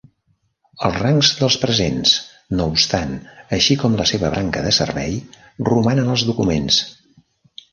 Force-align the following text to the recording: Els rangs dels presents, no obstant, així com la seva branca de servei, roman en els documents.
Els 0.85 0.95
rangs 1.01 1.29
dels 1.41 1.57
presents, 1.65 2.13
no 2.61 2.67
obstant, 2.75 3.13
així 3.59 3.77
com 3.83 3.99
la 4.01 4.09
seva 4.13 4.33
branca 4.37 4.65
de 4.69 4.73
servei, 4.79 5.21
roman 5.71 6.03
en 6.07 6.11
els 6.17 6.25
documents. 6.33 6.83